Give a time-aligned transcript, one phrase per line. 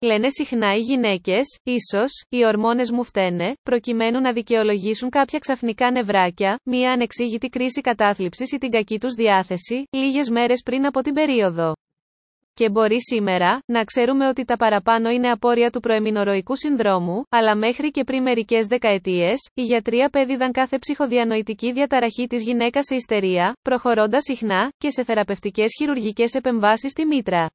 [0.00, 6.60] Λένε συχνά οι γυναίκες, ίσως, οι ορμόνες μου φταίνε, προκειμένου να δικαιολογήσουν κάποια ξαφνικά νευράκια,
[6.64, 11.72] μία ανεξήγητη κρίση κατάθλιψης ή την κακή τους διάθεση, λίγες μέρες πριν από την περίοδο.
[12.54, 17.90] Και μπορεί σήμερα, να ξέρουμε ότι τα παραπάνω είναι απόρρια του προεμινοροϊκού συνδρόμου, αλλά μέχρι
[17.90, 24.22] και πριν μερικές δεκαετίες, οι γιατροί απέδιδαν κάθε ψυχοδιανοητική διαταραχή της γυναίκας σε ιστερία, προχωρώντας
[24.22, 27.48] συχνά και σε θεραπευτικές χειρουργικές επεμβάσεις στη μήτρα.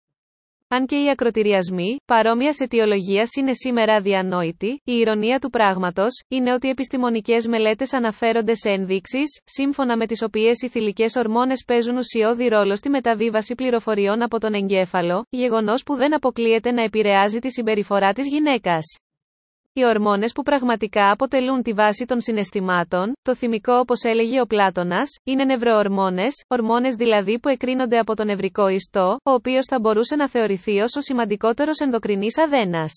[0.73, 6.69] Αν και οι ακροτηριασμοί, παρόμοιας αιτιολογίας είναι σήμερα αδιανόητοι, η ηρωνία του πράγματος είναι ότι
[6.69, 12.75] επιστημονικές μελέτες αναφέρονται σε ενδείξεις, σύμφωνα με τις οποίες οι θηλυκές ορμόνες παίζουν ουσιώδη ρόλο
[12.75, 18.27] στη μεταβίβαση πληροφοριών από τον εγκέφαλο, γεγονός που δεν αποκλείεται να επηρεάζει τη συμπεριφορά της
[18.27, 18.83] γυναίκας.
[19.73, 25.09] Οι ορμόνες που πραγματικά αποτελούν τη βάση των συναισθημάτων, το θυμικό όπως έλεγε ο Πλάτωνας,
[25.23, 30.29] είναι νευροορμόνες, ορμόνες δηλαδή που εκρίνονται από τον νευρικό ιστό, ο οποίος θα μπορούσε να
[30.29, 32.91] θεωρηθεί ως ο σημαντικότερος ενδοκρινής αδένας.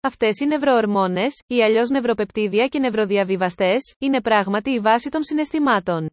[0.00, 6.10] Αυτές οι νευροορμόνες, ή αλλιώς νευροπεπτίδια και νευροδιαβιβαστές, είναι πράγματι η βάση των συναισθημάτων.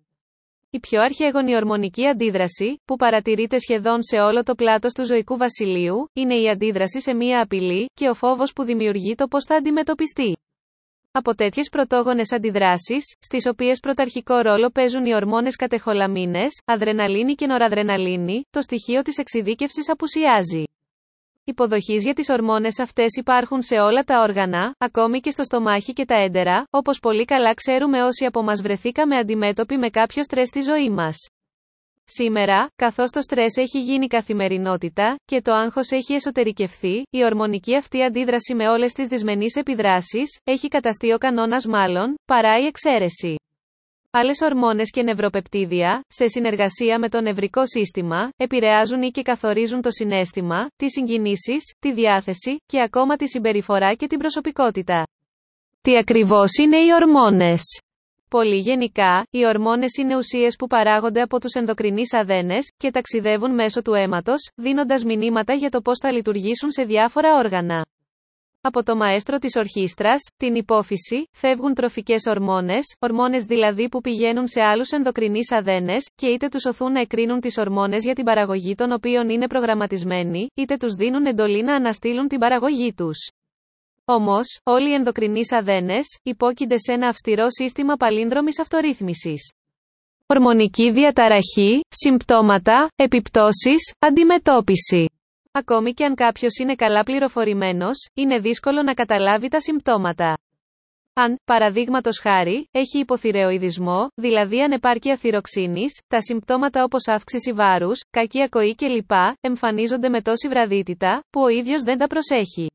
[0.73, 6.09] Η πιο αρχαίγονη ορμονική αντίδραση, που παρατηρείται σχεδόν σε όλο το πλάτος του ζωικού βασιλείου,
[6.13, 10.37] είναι η αντίδραση σε μία απειλή και ο φόβος που δημιουργεί το πώς θα αντιμετωπιστεί.
[11.11, 18.43] Από τέτοιες πρωτόγονες αντιδράσεις, στις οποίες πρωταρχικό ρόλο παίζουν οι ορμόνες κατεχολαμίνες, αδρεναλίνη και νοραδρεναλίνη,
[18.49, 20.63] το στοιχείο της εξειδίκευσης απουσιάζει.
[21.43, 26.05] Υποδοχής για τις ορμόνες αυτές υπάρχουν σε όλα τα όργανα, ακόμη και στο στομάχι και
[26.05, 30.61] τα έντερα, όπως πολύ καλά ξέρουμε όσοι από μας βρεθήκαμε αντιμέτωποι με κάποιο στρες στη
[30.61, 31.15] ζωή μας.
[32.05, 38.03] Σήμερα, καθώς το στρες έχει γίνει καθημερινότητα και το άγχος έχει εσωτερικευθεί, η ορμονική αυτή
[38.03, 43.35] αντίδραση με όλες τις δυσμενείς επιδράσεις, έχει καταστεί ο κανόνας μάλλον, παρά η εξαίρεση.
[44.13, 49.91] Άλλες ορμόνες και νευροπεπτίδια, σε συνεργασία με το νευρικό σύστημα, επηρεάζουν ή και καθορίζουν το
[49.91, 55.07] συνέστημα, τις συγκινήσεις, τη διάθεση και ακόμα τη συμπεριφορά και την προσωπικότητα.
[55.81, 57.61] Τι ακριβώς είναι οι ορμόνες;
[58.29, 63.81] Πολύ γενικά, οι ορμόνες είναι ουσίες που παράγονται από τους ενδοκρινείς αδένες και ταξιδεύουν μέσω
[63.81, 67.85] του αίματος, δίνοντας μηνύματα για το πώς θα λειτουργήσουν σε διάφορα όργανα.
[68.63, 74.61] Από το μαέστρο της ορχήστρας, την υπόφυση, φεύγουν τροφικές ορμόνες, ορμόνες δηλαδή που πηγαίνουν σε
[74.61, 78.91] άλλους ενδοκρινείς αδένες, και είτε τους οθούν να εκρίνουν τις ορμόνες για την παραγωγή των
[78.91, 83.29] οποίων είναι προγραμματισμένοι, είτε τους δίνουν εντολή να αναστείλουν την παραγωγή τους.
[84.05, 89.51] Όμως, όλοι οι ενδοκρινείς αδένες, υπόκεινται σε ένα αυστηρό σύστημα παλίνδρομης αυτορύθμισης.
[90.25, 95.05] Ορμονική διαταραχή, συμπτώματα, επιπτώσεις, αντιμετώπιση.
[95.53, 100.37] Ακόμη και αν κάποιος είναι καλά πληροφορημένος, είναι δύσκολο να καταλάβει τα συμπτώματα.
[101.13, 108.75] Αν, παραδείγματος χάρη, έχει υποθυρεοειδισμό, δηλαδή ανεπάρκεια θυροξίνης, τα συμπτώματα όπως αύξηση βάρους, κακή ακοή
[108.75, 109.11] κλπ.
[109.41, 112.71] εμφανίζονται με τόση βραδύτητα, που ο ίδιος δεν τα προσέχει.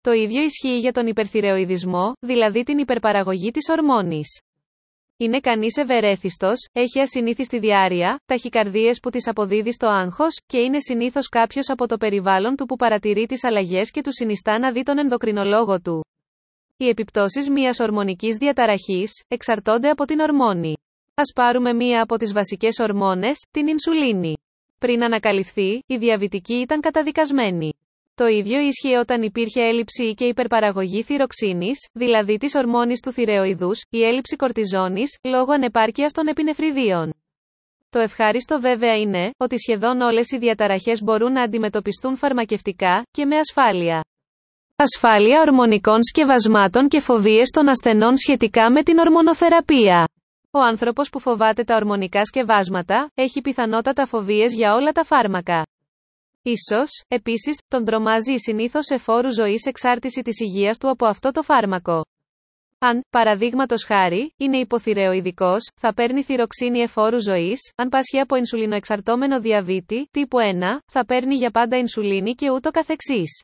[0.00, 4.40] Το ίδιο ισχύει για τον υπερθυρεοειδισμό, δηλαδή την υπερπαραγωγή της ορμόνης.
[5.18, 11.28] Είναι κανείς ευερέθιστος, έχει ασυνήθιστη διάρκεια, ταχυκαρδίες που τη αποδίδει στο άγχος, και είναι συνήθως
[11.28, 14.98] κάποιος από το περιβάλλον του που παρατηρεί τις αλλαγές και του συνιστά να δει τον
[14.98, 16.04] ενδοκρινολόγο του.
[16.76, 20.72] Οι επιπτώσεις μιας ορμονικής διαταραχής εξαρτώνται από την ορμόνη.
[21.14, 24.36] Α πάρουμε μία από τις βασικές ορμόνες, την ινσουλίνη.
[24.78, 27.72] Πριν ανακαλυφθεί, η διαβητική ήταν καταδικασμένη.
[28.20, 33.70] Το ίδιο ίσχυε όταν υπήρχε έλλειψη ή και υπερπαραγωγή θυροξίνης, δηλαδή της ορμόνης του θηρεοειδού,
[33.90, 37.14] η έλλειψη κορτιζόνης, λόγω ανεπάρκειας των επινεφριδίων.
[37.90, 43.36] Το ευχάριστο βέβαια είναι, ότι σχεδόν όλες οι διαταραχές μπορούν να αντιμετωπιστούν φαρμακευτικά, και με
[43.36, 44.04] ασφάλεια.
[44.76, 50.08] Ασφάλεια ορμονικών σκευασμάτων και φοβίες των ασθενών σχετικά με την ορμονοθεραπεία.
[50.50, 55.62] Ο άνθρωπος που φοβάται τα ορμονικά σκευάσματα, έχει πιθανότατα φοβίες για όλα τα φάρμακα.
[56.48, 61.42] Ίσως, επίσης, τον τρομάζει η συνήθω εφόρου ζωής εξάρτηση της υγείας του από αυτό το
[61.42, 62.04] φάρμακο.
[62.78, 70.08] Αν, παραδείγματος χάρη, είναι υποθυρεοειδικός, θα παίρνει θυροξίνη εφόρου ζωής, αν πάσχει από ινσουλινοεξαρτώμενο διαβήτη,
[70.10, 73.42] τύπου 1, θα παίρνει για πάντα ινσουλίνη και ούτω καθεξής.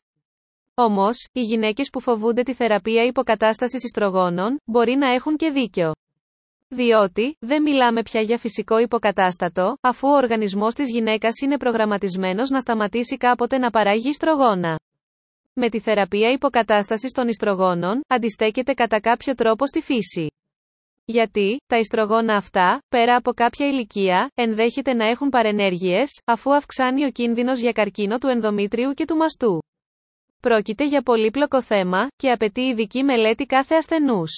[0.73, 5.91] Όμως, οι γυναίκες που φοβούνται τη θεραπεία υποκατάστασης ιστρογόνων, μπορεί να έχουν και δίκιο.
[6.75, 12.59] Διότι, δεν μιλάμε πια για φυσικό υποκατάστατο, αφού ο οργανισμός της γυναίκας είναι προγραμματισμένος να
[12.59, 14.79] σταματήσει κάποτε να παράγει ιστρογόνα.
[15.53, 20.27] Με τη θεραπεία υποκατάστασης των ιστρογόνων, αντιστέκεται κατά κάποιο τρόπο στη φύση.
[21.05, 27.11] Γιατί, τα ιστρογόνα αυτά, πέρα από κάποια ηλικία, ενδέχεται να έχουν παρενέργειες, αφού αυξάνει ο
[27.11, 29.59] κίνδυνος για καρκίνο του ενδομήτριου και του μαστού.
[30.39, 34.31] Πρόκειται για πολύπλοκο θέμα, και απαιτεί ειδική μελέτη κάθε ασθενούς.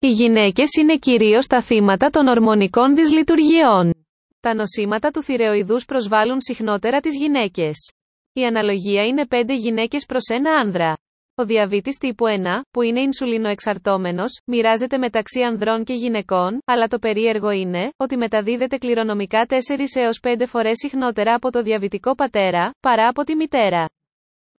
[0.00, 4.06] Οι γυναίκες είναι κυρίως τα θύματα των ορμονικών δυσλειτουργιών.
[4.40, 7.92] Τα νοσήματα του θηρεοειδούς προσβάλλουν συχνότερα τις γυναίκες.
[8.32, 10.98] Η αναλογία είναι 5 γυναίκες προς ένα άνδρα.
[11.34, 17.50] Ο διαβήτης τύπου 1, που είναι ινσουλινοεξαρτώμενος, μοιράζεται μεταξύ ανδρών και γυναικών, αλλά το περίεργο
[17.50, 19.54] είναι, ότι μεταδίδεται κληρονομικά 4
[19.94, 23.86] έως 5 φορές συχνότερα από το διαβητικό πατέρα, παρά από τη μητέρα.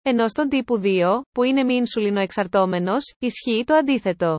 [0.03, 4.37] Ενώ στον τύπου 2, που είναι μη ινσουλινοεξαρτώμενος, ισχύει το αντίθετο.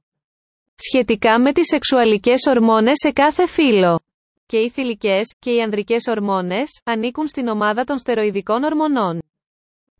[0.88, 4.00] Σχετικά με τις σεξουαλικές ορμόνες σε κάθε φύλλο.
[4.46, 9.22] Και οι θηλυκές, και οι ανδρικές ορμόνες, ανήκουν στην ομάδα των στεροειδικών ορμονών.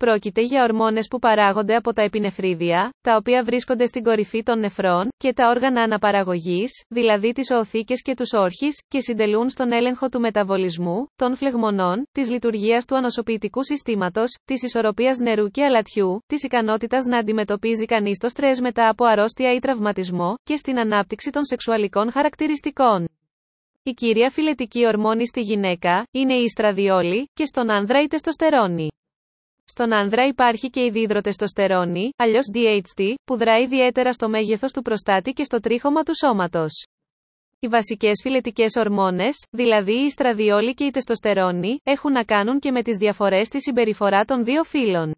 [0.04, 5.08] Πρόκειται για ορμόνες που παράγονται από τα επινεφρίδια, τα οποία βρίσκονται στην κορυφή των νεφρών,
[5.18, 10.20] και τα όργανα αναπαραγωγής, δηλαδή τις οθήκες και τους όρχεις, και συντελούν στον έλεγχο του
[10.20, 17.06] μεταβολισμού, των φλεγμονών, της λειτουργίας του ανοσοποιητικού συστήματος, της ισορροπίας νερού και αλατιού, της ικανότητας
[17.06, 22.12] να αντιμετωπίζει κανείς το στρες μετά από αρρώστια ή τραυματισμό, και στην ανάπτυξη των σεξουαλικών
[22.12, 23.08] χαρακτηριστικών.
[23.84, 28.88] Η κύρια φιλετική ορμόνη στη γυναίκα είναι η ιστραδιόλη και στον άνδρα η τεστοστερόνη.
[29.72, 35.32] Στον άνδρα υπάρχει και η δίδροτεστοστερόνη, αλλιώς DHT, που δράει ιδιαίτερα στο μέγεθος του προστάτη
[35.32, 36.86] και στο τρίχωμα του σώματος.
[37.60, 42.82] Οι βασικές φιλετικές ορμόνες, δηλαδή η ιστραδιόλη και η τεστοστερόνη, έχουν να κάνουν και με
[42.82, 45.16] τις διαφορές στη συμπεριφορά των δύο φύλων.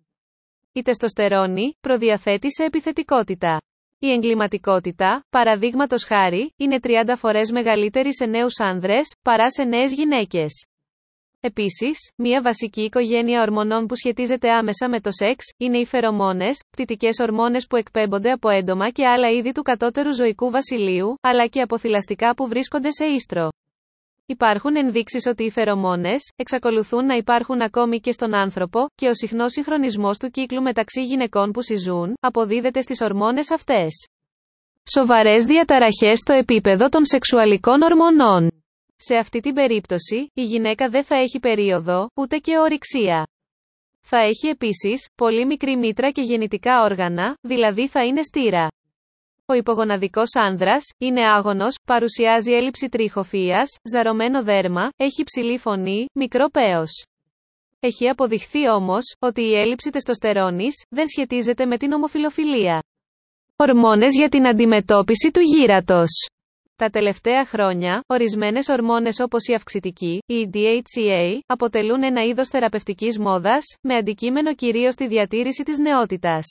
[0.71, 3.61] Η τεστοστερόνη προδιαθέτει σε επιθετικότητα.
[3.99, 10.65] Η εγκληματικότητα, παραδείγματος χάρη, είναι 30 φορές μεγαλύτερη σε νέους άνδρες, παρά σε νέες γυναίκες.
[11.43, 17.19] Επίσης, μία βασική οικογένεια ορμονών που σχετίζεται άμεσα με το σεξ είναι οι φερομόνες, πτυτικές
[17.19, 21.77] ορμόνες που εκπέμπονται από έντομα και άλλα είδη του κατώτερου ζωικού βασιλείου, αλλά και από
[21.77, 23.49] θηλαστικά που βρίσκονται σε ίστρο.
[24.25, 29.51] Υπάρχουν ενδείξεις ότι οι φερομόνες εξακολουθούν να υπάρχουν ακόμη και στον άνθρωπο, και ο συχνός
[29.51, 34.07] συγχρονισμός του κύκλου μεταξύ γυναικών που συζούν, αποδίδεται στις ορμόνες αυτές.
[34.91, 38.60] Σοβαρές διαταραχές στο επίπεδο των σεξουαλικών ορμονών.
[39.03, 43.27] Σε αυτή την περίπτωση, η γυναίκα δεν θα έχει περίοδο, ούτε και ορυξία.
[44.01, 48.67] Θα έχει επίσης, πολύ μικρή μήτρα και γεννητικά όργανα, δηλαδή θα είναι στήρα.
[49.45, 57.05] Ο υπογοναδικός άνδρας, είναι άγονος, παρουσιάζει έλλειψη τριχοφίας, ζαρωμένο δέρμα, έχει ψηλή φωνή, μικρό πέος.
[57.79, 62.83] Έχει αποδειχθεί όμως, ότι η έλλειψη τεστοστερόνης, δεν σχετίζεται με την ομοφιλοφιλία.
[63.55, 66.09] Ορμόνες για την αντιμετώπιση του γύρατος.
[66.81, 73.63] Τα τελευταία χρόνια, ορισμένες ορμόνες όπως η αυξητική, η DHEA, αποτελούν ένα είδος θεραπευτικής μόδας,
[73.81, 76.45] με αντικείμενο κυρίως τη διατήρηση της νεότητας.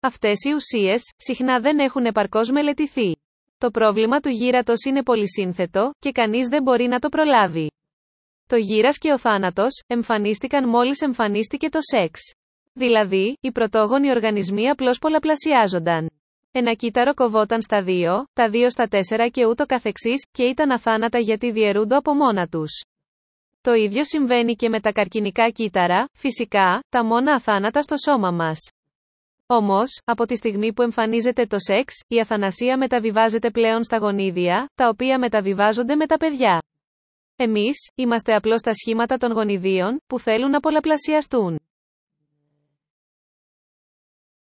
[0.00, 3.16] Αυτές οι ουσίες, συχνά δεν έχουν επαρκώς μελετηθεί.
[3.58, 7.70] Το πρόβλημα του γύρατος είναι πολυσύνθετο, και κανείς δεν μπορεί να το προλάβει.
[8.46, 12.20] Το γύρας και ο θάνατος, εμφανίστηκαν μόλις εμφανίστηκε το σεξ.
[12.72, 16.17] Δηλαδή, οι πρωτόγονοι οργανισμοί απλώς πολλαπλασιάζονταν.
[16.52, 21.18] Ένα κύτταρο κοβόταν στα δύο, τα δύο στα τέσσερα και ούτω καθεξής, και ήταν αθάνατα
[21.18, 22.82] γιατί διαιρούνται από μόνα τους.
[23.60, 28.58] Το ίδιο συμβαίνει και με τα καρκινικά κύτταρα, φυσικά, τα μόνα αθάνατα στο σώμα μας.
[29.46, 34.88] Όμως, από τη στιγμή που εμφανίζεται το σεξ, η αθανασία μεταβιβάζεται πλέον στα γονίδια, τα
[34.88, 36.62] οποία μεταβιβάζονται με τα παιδιά.
[37.36, 41.58] Εμείς, είμαστε απλώς τα σχήματα των γονιδίων, που θέλουν να πολλαπλασιαστούν.